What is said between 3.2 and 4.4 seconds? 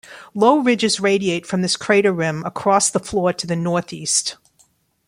to the northeast.